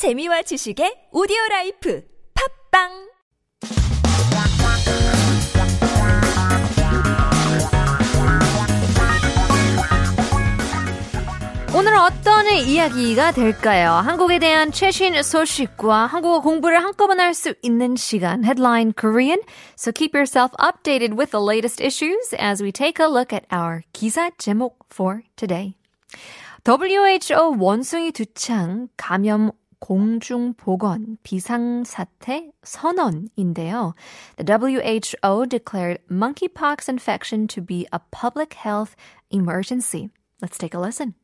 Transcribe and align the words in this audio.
재미와 0.00 0.40
지식의 0.40 1.12
오디오 1.12 1.36
라이프 1.50 2.02
팝빵 2.72 2.88
오늘은 11.76 11.98
어떤 11.98 12.46
이야기가 12.46 13.32
될까요? 13.32 13.90
한국에 13.92 14.38
대한 14.38 14.72
최신 14.72 15.22
소식과 15.22 16.06
한국어 16.06 16.40
공부를 16.40 16.82
한꺼번에 16.82 17.22
할 17.22 17.34
수 17.34 17.52
있는 17.60 17.94
시간. 17.96 18.42
Headline 18.42 18.94
Korean. 18.98 19.40
So 19.76 19.92
keep 19.92 20.16
yourself 20.16 20.52
updated 20.58 21.14
with 21.14 21.32
the 21.32 21.44
latest 21.44 21.78
issues 21.78 22.32
as 22.38 22.62
we 22.62 22.72
take 22.72 22.98
a 22.98 23.06
look 23.06 23.34
at 23.34 23.44
our 23.52 23.82
기사 23.92 24.30
제목 24.38 24.78
for 24.90 25.24
today. 25.36 25.74
WHO 26.64 27.58
원숭이 27.58 28.12
두창 28.12 28.88
감염 28.96 29.52
공중보건 29.80 31.18
비상사태 31.22 32.52
선언인데요. 32.62 33.94
The 34.36 34.46
WHO 34.46 35.46
declared 35.46 35.98
monkeypox 36.10 36.88
infection 36.88 37.48
to 37.48 37.60
be 37.60 37.86
a 37.92 38.00
public 38.10 38.54
health 38.54 38.94
emergency. 39.30 40.10
Let's 40.40 40.58
take 40.58 40.74
a 40.74 40.80
listen. 40.80 41.14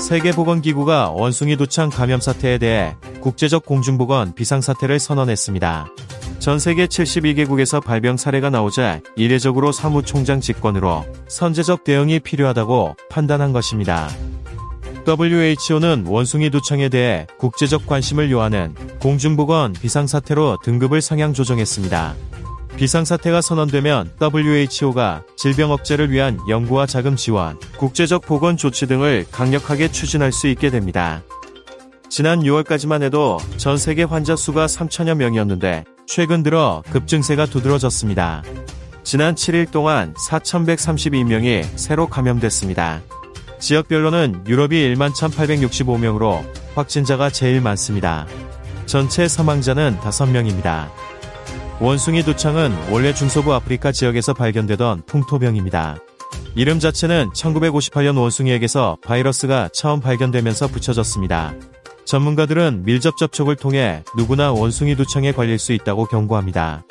세계보건기구가 0.00 1.10
원숭이 1.10 1.56
두창 1.56 1.90
감염 1.90 2.20
사태에 2.20 2.58
대해 2.58 2.94
국제적 3.20 3.64
공중보건 3.66 4.34
비상사태를 4.34 5.00
선언했습니다. 5.00 5.86
전 6.46 6.60
세계 6.60 6.86
72개국에서 6.86 7.82
발병 7.82 8.16
사례가 8.16 8.50
나오자 8.50 9.00
이례적으로 9.16 9.72
사무총장 9.72 10.40
직권으로 10.40 11.04
선제적 11.26 11.82
대응이 11.82 12.20
필요하다고 12.20 12.94
판단한 13.10 13.52
것입니다. 13.52 14.08
WHO는 15.08 16.04
원숭이 16.06 16.50
두창에 16.50 16.88
대해 16.88 17.26
국제적 17.40 17.88
관심을 17.88 18.30
요하는 18.30 18.76
공중보건 19.00 19.72
비상사태로 19.72 20.58
등급을 20.62 21.02
상향 21.02 21.32
조정했습니다. 21.32 22.14
비상사태가 22.76 23.40
선언되면 23.40 24.12
WHO가 24.22 25.24
질병 25.34 25.72
억제를 25.72 26.12
위한 26.12 26.38
연구와 26.48 26.86
자금 26.86 27.16
지원, 27.16 27.58
국제적 27.76 28.22
보건 28.22 28.56
조치 28.56 28.86
등을 28.86 29.26
강력하게 29.32 29.90
추진할 29.90 30.30
수 30.30 30.46
있게 30.46 30.70
됩니다. 30.70 31.24
지난 32.08 32.38
6월까지만 32.42 33.02
해도 33.02 33.38
전 33.56 33.76
세계 33.76 34.04
환자 34.04 34.36
수가 34.36 34.66
3천여 34.66 35.16
명이었는데 35.16 35.95
최근 36.06 36.42
들어 36.42 36.82
급증세가 36.90 37.46
두드러졌습니다. 37.46 38.42
지난 39.02 39.34
7일 39.34 39.70
동안 39.70 40.14
4,132명이 40.14 41.64
새로 41.76 42.08
감염됐습니다. 42.08 43.02
지역별로는 43.58 44.44
유럽이 44.46 44.94
1만 44.94 45.12
1,865명으로 45.12 46.44
확진자가 46.74 47.30
제일 47.30 47.60
많습니다. 47.60 48.26
전체 48.86 49.26
사망자는 49.26 49.98
5명입니다. 49.98 50.88
원숭이 51.80 52.22
두창은 52.22 52.72
원래 52.90 53.12
중서부 53.12 53.52
아프리카 53.52 53.92
지역에서 53.92 54.32
발견되던 54.32 55.02
풍토병입니다. 55.06 55.98
이름 56.54 56.78
자체는 56.78 57.30
1958년 57.30 58.18
원숭이에게서 58.18 58.96
바이러스가 59.02 59.68
처음 59.72 60.00
발견되면서 60.00 60.68
붙여졌습니다. 60.68 61.54
전문가들은 62.06 62.84
밀접 62.84 63.16
접촉을 63.16 63.56
통해 63.56 64.04
누구나 64.16 64.52
원숭이 64.52 64.94
두창에 64.94 65.32
걸릴 65.32 65.58
수 65.58 65.72
있다고 65.72 66.06
경고합니다. 66.06 66.84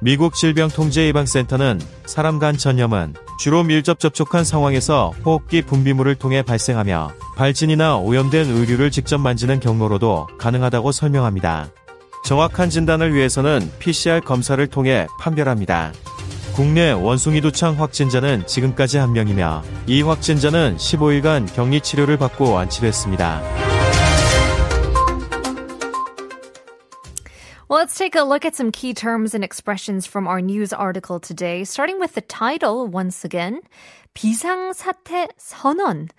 미국 0.00 0.34
질병통제예방센터는 0.34 1.80
사람 2.06 2.38
간 2.38 2.56
전염은 2.56 3.14
주로 3.40 3.64
밀접 3.64 3.98
접촉한 3.98 4.44
상황에서 4.44 5.12
호흡기 5.24 5.62
분비물을 5.62 6.14
통해 6.14 6.42
발생하며 6.42 7.10
발진이나 7.36 7.96
오염된 7.96 8.48
의류를 8.48 8.92
직접 8.92 9.18
만지는 9.18 9.58
경로로도 9.58 10.28
가능하다고 10.38 10.92
설명합니다. 10.92 11.70
정확한 12.24 12.70
진단을 12.70 13.14
위해서는 13.14 13.70
PCR 13.80 14.20
검사를 14.20 14.64
통해 14.68 15.08
판별합니다. 15.18 15.92
국내 16.54 16.90
원숭이 16.90 17.40
두창 17.40 17.80
확진자는 17.80 18.46
지금까지 18.46 18.98
한 18.98 19.12
명이며 19.12 19.62
이 19.86 20.02
확진자는 20.02 20.76
15일간 20.76 21.52
격리 21.54 21.80
치료를 21.80 22.18
받고 22.18 22.52
완치됐습니다. 22.52 23.40
Well, 27.67 27.79
let's 27.79 27.97
take 27.97 28.15
a 28.15 28.23
look 28.23 28.45
at 28.45 28.55
some 28.55 28.71
key 28.71 28.93
terms 28.93 29.33
and 29.33 29.43
expressions 29.43 30.05
from 30.05 30.27
our 30.27 30.41
news 30.41 30.73
article 30.73 31.19
today, 31.19 31.63
starting 31.63 31.99
with 31.99 32.13
the 32.13 32.21
title 32.21 32.87
once 32.87 33.23
again. 33.23 33.61
비상사태 34.15 35.29
선언. 35.39 36.09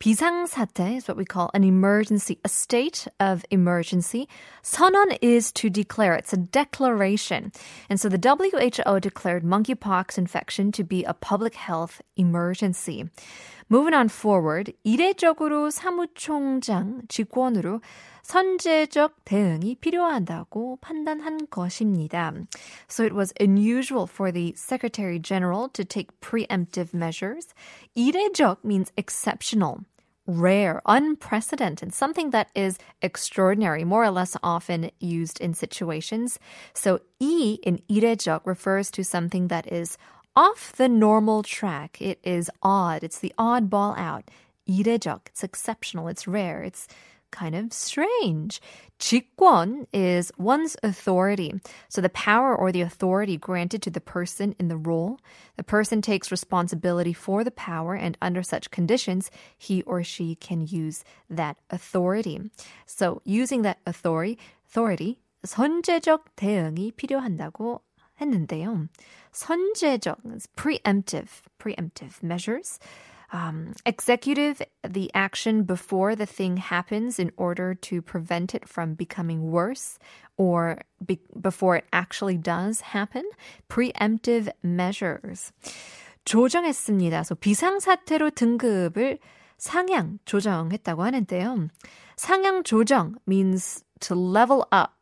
비상사태 0.00 0.96
is 0.96 1.08
what 1.08 1.16
we 1.16 1.24
call 1.24 1.50
an 1.54 1.64
emergency, 1.64 2.38
a 2.44 2.48
state 2.48 3.06
of 3.20 3.44
emergency. 3.50 4.28
선언 4.62 5.16
is 5.22 5.52
to 5.52 5.70
declare. 5.70 6.14
It's 6.14 6.32
a 6.32 6.38
declaration. 6.38 7.52
And 7.88 8.00
so 8.00 8.08
the 8.08 8.18
WHO 8.18 9.00
declared 9.00 9.44
monkeypox 9.44 10.18
infection 10.18 10.72
to 10.72 10.84
be 10.84 11.04
a 11.04 11.14
public 11.14 11.54
health 11.54 12.02
emergency. 12.16 13.08
Moving 13.70 13.94
on 13.94 14.08
forward, 14.08 14.72
이례적으로 14.84 15.70
사무총장 15.70 17.02
직권으로 17.08 17.80
선제적 18.22 19.24
대응이 19.24 19.76
필요하다고 19.76 20.78
판단한 20.80 21.46
것입니다. 21.50 22.32
So 22.88 23.04
it 23.04 23.14
was 23.14 23.32
unusual 23.38 24.06
for 24.06 24.32
the 24.32 24.54
Secretary 24.56 25.18
General 25.18 25.68
to 25.74 25.84
take 25.84 26.08
preemptive 26.20 26.94
measures. 26.94 27.54
이례적 27.94 28.64
means 28.64 28.92
exceptional. 28.96 29.84
Rare, 30.26 30.80
unprecedented, 30.86 31.92
something 31.92 32.30
that 32.30 32.48
is 32.54 32.78
extraordinary, 33.02 33.84
more 33.84 34.04
or 34.04 34.10
less 34.10 34.38
often 34.42 34.90
used 34.98 35.38
in 35.38 35.52
situations. 35.52 36.38
So, 36.72 37.00
이 37.20 37.58
in 37.62 37.78
이례적 37.90 38.46
refers 38.46 38.90
to 38.92 39.04
something 39.04 39.48
that 39.48 39.70
is 39.70 39.98
off 40.38 40.72
the 40.76 40.88
normal 40.88 41.42
track. 41.42 42.00
It 42.00 42.18
is 42.22 42.50
odd. 42.62 43.02
It's 43.04 43.18
the 43.18 43.32
oddball 43.38 43.96
out. 43.98 44.30
이례적. 44.68 45.20
It's 45.26 45.44
exceptional. 45.44 46.08
It's 46.08 46.26
rare. 46.26 46.62
It's 46.62 46.88
kind 47.30 47.54
of 47.54 47.72
strange. 47.72 48.60
직권 49.00 49.86
is 49.92 50.30
one's 50.38 50.76
authority. 50.82 51.52
So 51.88 52.00
the 52.00 52.08
power 52.08 52.54
or 52.54 52.70
the 52.70 52.80
authority 52.80 53.36
granted 53.36 53.82
to 53.82 53.90
the 53.90 54.00
person 54.00 54.54
in 54.58 54.68
the 54.68 54.76
role. 54.76 55.18
The 55.56 55.64
person 55.64 56.00
takes 56.00 56.30
responsibility 56.30 57.12
for 57.12 57.42
the 57.42 57.50
power 57.50 57.94
and 57.94 58.16
under 58.22 58.42
such 58.42 58.70
conditions, 58.70 59.30
he 59.58 59.82
or 59.82 60.04
she 60.04 60.36
can 60.36 60.66
use 60.66 61.04
that 61.28 61.56
authority. 61.70 62.40
So 62.86 63.20
using 63.24 63.62
that 63.62 63.78
authority, 63.84 64.38
authority, 64.66 65.18
선제적 65.44 66.36
대응이 66.36 66.92
필요한다고 66.92 67.80
했는데요. 68.20 68.88
선제적 69.32 70.18
is 70.34 70.48
preemptive, 70.56 71.42
preemptive 71.58 72.22
measures. 72.22 72.78
Um, 73.32 73.74
executive, 73.84 74.62
the 74.88 75.10
action 75.12 75.64
before 75.64 76.14
the 76.14 76.26
thing 76.26 76.56
happens 76.56 77.18
in 77.18 77.32
order 77.36 77.74
to 77.74 78.00
prevent 78.00 78.54
it 78.54 78.68
from 78.68 78.94
becoming 78.94 79.50
worse 79.50 79.98
or 80.36 80.82
be- 81.04 81.18
before 81.40 81.74
it 81.74 81.84
actually 81.92 82.36
does 82.36 82.80
happen. 82.80 83.24
Preemptive 83.68 84.50
measures. 84.62 85.50
조정했습니다. 86.24 87.24
So 87.24 87.34
비상사태로 87.34 88.30
등급을 88.30 89.18
상향 89.58 90.18
조정했다고 90.24 91.02
하는데요. 91.02 91.68
상향 92.16 92.62
조정 92.62 93.16
means 93.26 93.84
to 94.00 94.14
level 94.14 94.64
up, 94.70 94.97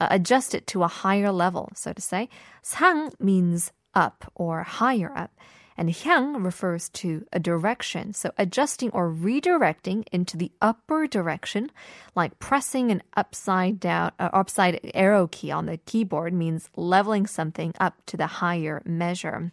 uh, 0.00 0.08
adjust 0.10 0.54
it 0.54 0.66
to 0.68 0.82
a 0.82 0.88
higher 0.88 1.30
level, 1.30 1.70
so 1.74 1.92
to 1.92 2.02
say. 2.02 2.28
상 2.62 3.12
means 3.20 3.72
up 3.94 4.30
or 4.34 4.62
higher 4.62 5.12
up. 5.16 5.30
And 5.76 5.88
향 5.88 6.44
refers 6.44 6.90
to 6.90 7.24
a 7.32 7.40
direction. 7.40 8.12
So 8.12 8.30
adjusting 8.36 8.90
or 8.90 9.10
redirecting 9.10 10.04
into 10.12 10.36
the 10.36 10.52
upper 10.60 11.06
direction, 11.06 11.70
like 12.14 12.38
pressing 12.38 12.90
an 12.90 13.02
upside 13.16 13.80
down, 13.80 14.12
uh, 14.18 14.28
upside 14.32 14.80
arrow 14.94 15.28
key 15.28 15.50
on 15.50 15.66
the 15.66 15.78
keyboard 15.78 16.34
means 16.34 16.68
leveling 16.76 17.26
something 17.26 17.72
up 17.80 17.94
to 18.06 18.16
the 18.16 18.26
higher 18.26 18.82
measure. 18.84 19.50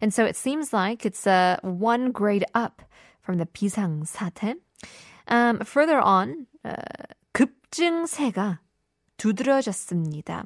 And 0.00 0.12
so 0.12 0.24
it 0.24 0.34
seems 0.34 0.72
like 0.72 1.06
it's 1.06 1.26
a 1.26 1.60
one 1.62 2.10
grade 2.10 2.44
up 2.54 2.82
from 3.22 3.38
the 3.38 3.46
비상사태. 3.46 4.56
Um, 5.28 5.60
further 5.60 6.00
on, 6.00 6.46
uh, 6.64 6.74
급증세가 7.32 8.58
두드러졌습니다. 9.16 10.44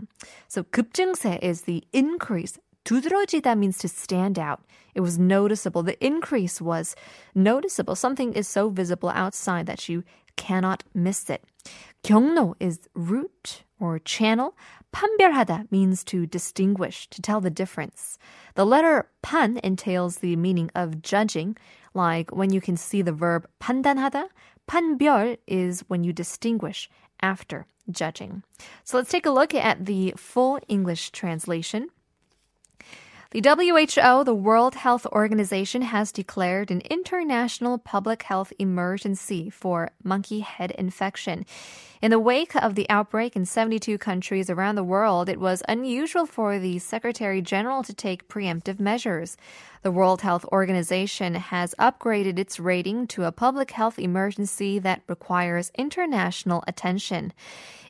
So 0.49 0.64
급증세 0.64 1.38
is 1.43 1.62
the 1.62 1.82
increase 1.93 2.58
두드러지다 2.85 3.56
means 3.56 3.79
to 3.79 3.88
stand 3.88 4.38
out. 4.38 4.61
It 4.94 5.00
was 5.00 5.19
noticeable. 5.19 5.82
The 5.82 5.99
increase 6.05 6.61
was 6.61 6.94
noticeable. 7.35 7.96
Something 7.96 8.32
is 8.35 8.46
so 8.46 8.69
visible 8.69 9.11
outside 9.11 9.67
that 9.67 9.88
you 9.88 10.05
cannot 10.37 10.85
miss 10.94 11.31
it. 11.31 11.43
경로 12.02 12.55
is 12.61 12.88
route 12.94 13.64
or 13.81 13.99
channel. 13.99 14.55
판별하다 14.93 15.73
means 15.73 16.05
to 16.05 16.26
distinguish, 16.26 17.08
to 17.08 17.20
tell 17.20 17.41
the 17.41 17.50
difference. 17.50 18.19
The 18.55 18.67
letter 18.67 19.08
판 19.23 19.58
entails 19.64 20.19
the 20.19 20.37
meaning 20.37 20.70
of 20.75 21.02
judging, 21.02 21.56
like 21.94 22.31
when 22.31 22.52
you 22.52 22.61
can 22.61 22.76
see 22.76 23.02
the 23.02 23.12
verb 23.12 23.49
판단하다. 23.61 24.29
판별 24.69 25.38
is 25.46 25.85
when 25.88 26.05
you 26.05 26.12
distinguish 26.12 26.88
after 27.21 27.66
judging. 27.89 28.44
So 28.83 28.98
let's 28.98 29.12
take 29.12 29.25
a 29.25 29.31
look 29.31 29.54
at 29.54 29.86
the 29.86 30.13
full 30.18 30.60
English 30.68 31.12
translation. 31.12 31.89
The 33.31 33.44
WHO, 33.44 34.24
the 34.24 34.34
World 34.34 34.74
Health 34.74 35.06
Organization, 35.06 35.84
has 35.84 36.12
declared 36.12 36.72
an 36.72 36.81
international 36.90 37.78
public 37.78 38.24
health 38.24 38.52
emergency 38.58 39.52
for 39.52 39.92
monkey 40.04 40.40
head 40.40 40.72
infection. 40.72 41.46
In 42.02 42.10
the 42.10 42.18
wake 42.18 42.56
of 42.56 42.74
the 42.74 42.90
outbreak 42.90 43.36
in 43.36 43.46
72 43.46 44.00
countries 44.00 44.50
around 44.50 44.78
the 44.78 44.84
world, 44.84 45.30
it 45.30 45.40
was 45.40 45.62
unusual 45.68 46.26
for 46.26 46.58
the 46.58 46.80
Secretary 46.80 47.40
General 47.40 47.84
to 47.84 47.94
take 47.94 48.30
preemptive 48.30 48.80
measures. 48.80 49.38
The 49.84 49.92
World 49.92 50.22
Health 50.22 50.46
Organization 50.46 51.36
has 51.36 51.76
upgraded 51.78 52.40
its 52.40 52.60
rating 52.60 53.06
to 53.10 53.26
a 53.26 53.31
public 53.31 53.70
health 53.70 54.00
emergency 54.00 54.80
that 54.80 55.04
requires 55.08 55.72
international 55.78 56.64
attention. 56.66 57.31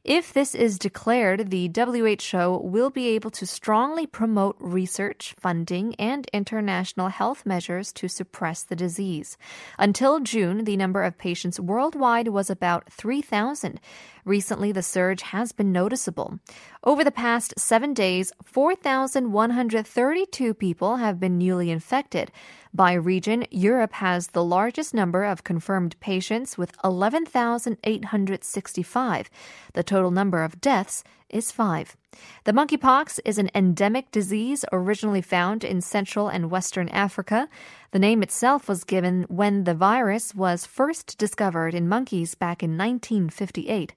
If 0.03 0.33
this 0.33 0.55
is 0.55 0.79
declared, 0.79 1.51
the 1.51 1.69
WHO 1.75 2.57
will 2.63 2.89
be 2.89 3.09
able 3.09 3.31
to 3.31 3.45
strongly 3.45 4.07
promote 4.07 4.55
research, 4.59 5.28
funding, 5.37 5.93
and 5.95 6.27
international 6.33 7.09
health 7.09 7.45
measures 7.45 7.91
to 7.93 8.07
suppress 8.07 8.63
the 8.63 8.75
disease. 8.75 9.37
Until 9.77 10.19
June, 10.19 10.63
the 10.63 10.77
number 10.77 11.03
of 11.03 11.17
patients 11.17 11.59
worldwide 11.59 12.29
was 12.29 12.49
about 12.49 12.91
3,000. 12.91 13.79
Recently, 14.25 14.71
the 14.71 14.83
surge 14.83 15.21
has 15.23 15.51
been 15.51 15.71
noticeable. 15.71 16.39
Over 16.83 17.03
the 17.03 17.11
past 17.11 17.53
seven 17.57 17.93
days, 17.93 18.31
4,132 18.43 20.53
people 20.53 20.97
have 20.97 21.19
been 21.19 21.37
newly 21.37 21.71
infected. 21.71 22.31
By 22.73 22.93
region, 22.93 23.45
Europe 23.49 23.93
has 23.93 24.27
the 24.27 24.43
largest 24.43 24.93
number 24.93 25.23
of 25.23 25.43
confirmed 25.43 25.99
patients 25.99 26.55
with 26.57 26.73
11,865. 26.83 29.29
The 29.73 29.83
total 29.83 30.11
number 30.11 30.43
of 30.43 30.61
deaths 30.61 31.03
is 31.29 31.51
five. 31.51 31.95
The 32.43 32.53
monkeypox 32.53 33.19
is 33.23 33.37
an 33.37 33.49
endemic 33.53 34.11
disease 34.11 34.65
originally 34.71 35.21
found 35.21 35.63
in 35.63 35.81
Central 35.81 36.27
and 36.27 36.49
Western 36.49 36.89
Africa. 36.89 37.47
The 37.91 37.99
name 37.99 38.23
itself 38.23 38.67
was 38.67 38.83
given 38.83 39.23
when 39.29 39.63
the 39.63 39.73
virus 39.73 40.33
was 40.33 40.65
first 40.65 41.17
discovered 41.17 41.73
in 41.73 41.87
monkeys 41.87 42.35
back 42.35 42.63
in 42.63 42.77
1958. 42.77 43.93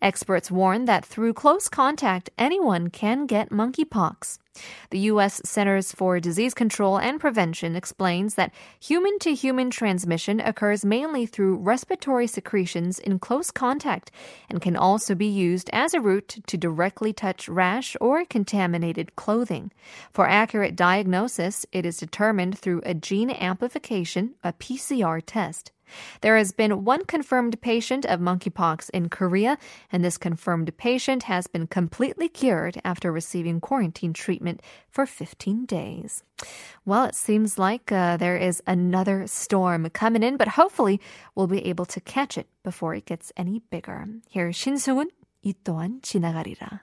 Experts 0.00 0.50
warn 0.50 0.86
that 0.86 1.04
through 1.04 1.32
close 1.32 1.68
contact, 1.68 2.30
anyone 2.36 2.90
can 2.90 3.26
get 3.26 3.50
monkeypox. 3.50 4.38
The 4.90 4.98
U.S. 4.98 5.40
Centers 5.44 5.92
for 5.92 6.20
Disease 6.20 6.52
Control 6.52 6.98
and 6.98 7.18
Prevention 7.18 7.74
explains 7.74 8.34
that 8.34 8.52
human 8.78 9.18
to 9.20 9.34
human 9.34 9.70
transmission 9.70 10.40
occurs 10.40 10.84
mainly 10.84 11.24
through 11.24 11.56
respiratory 11.56 12.26
secretions 12.26 12.98
in 12.98 13.18
close 13.18 13.50
contact 13.50 14.10
and 14.50 14.60
can 14.60 14.76
also 14.76 15.14
be 15.14 15.26
used 15.26 15.70
as 15.72 15.94
a 15.94 16.00
route 16.00 16.36
to 16.46 16.56
directly 16.58 17.12
touch 17.12 17.48
rash 17.48 17.96
or 18.00 18.24
contaminated 18.26 19.16
clothing. 19.16 19.72
For 20.12 20.28
accurate 20.28 20.76
diagnosis, 20.76 21.64
it 21.72 21.86
is 21.86 21.96
determined 21.96 22.58
through 22.58 22.82
a 22.84 22.94
gene 22.94 23.30
amplification, 23.30 24.34
a 24.44 24.52
PCR 24.52 25.22
test. 25.24 25.72
There 26.21 26.37
has 26.37 26.51
been 26.51 26.83
one 26.83 27.05
confirmed 27.05 27.59
patient 27.61 28.05
of 28.05 28.19
monkeypox 28.19 28.89
in 28.91 29.09
Korea, 29.09 29.57
and 29.91 30.03
this 30.03 30.17
confirmed 30.17 30.75
patient 30.77 31.23
has 31.23 31.47
been 31.47 31.67
completely 31.67 32.27
cured 32.27 32.79
after 32.83 33.11
receiving 33.11 33.61
quarantine 33.61 34.13
treatment 34.13 34.61
for 34.89 35.05
15 35.05 35.65
days. 35.65 36.23
Well, 36.85 37.05
it 37.05 37.15
seems 37.15 37.57
like 37.57 37.91
uh, 37.91 38.17
there 38.17 38.37
is 38.37 38.61
another 38.67 39.27
storm 39.27 39.89
coming 39.91 40.23
in, 40.23 40.37
but 40.37 40.59
hopefully 40.59 40.99
we'll 41.35 41.47
be 41.47 41.65
able 41.65 41.85
to 41.85 42.01
catch 42.01 42.37
it 42.37 42.47
before 42.63 42.93
it 42.93 43.05
gets 43.05 43.31
any 43.37 43.61
bigger. 43.69 44.05
Here's 44.29 44.57
신승훈, 44.57 45.07
이 45.45 45.53
또한 45.63 46.01
지나가리라. 46.01 46.81